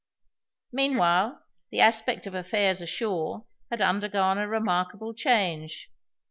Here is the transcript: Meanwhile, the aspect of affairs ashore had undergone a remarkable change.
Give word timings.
Meanwhile, 0.71 1.43
the 1.69 1.81
aspect 1.81 2.25
of 2.25 2.33
affairs 2.33 2.81
ashore 2.81 3.45
had 3.69 3.83
undergone 3.83 4.39
a 4.39 4.47
remarkable 4.47 5.13
change. 5.13 5.91